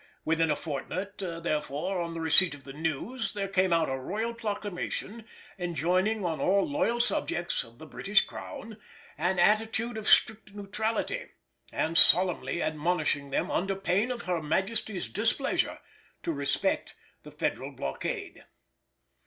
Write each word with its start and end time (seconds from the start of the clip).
Within 0.25 0.49
a 0.49 0.55
fortnight, 0.55 1.19
therefore, 1.19 2.01
of 2.01 2.15
the 2.15 2.19
receipt 2.19 2.55
of 2.55 2.63
the 2.63 2.73
news, 2.73 3.33
there 3.33 3.47
came 3.47 3.71
out 3.71 3.87
a 3.87 3.95
Royal 3.95 4.33
Proclamation 4.33 5.25
enjoining 5.59 6.25
on 6.25 6.41
all 6.41 6.67
loyal 6.67 6.99
subjects 6.99 7.63
of 7.63 7.77
the 7.77 7.85
British 7.85 8.21
Crown 8.21 8.77
an 9.15 9.37
attitude 9.37 9.99
of 9.99 10.07
strict 10.09 10.55
neutrality, 10.55 11.27
and 11.71 11.99
solemnly 11.99 12.63
admonishing 12.63 13.29
them 13.29 13.51
under 13.51 13.75
pain 13.75 14.09
of 14.09 14.23
Her 14.23 14.41
Majesty's 14.41 15.07
displeasure 15.07 15.77
to 16.23 16.31
respect 16.33 16.95
the 17.21 17.29
Federal 17.29 17.69
blockade. 17.71 18.45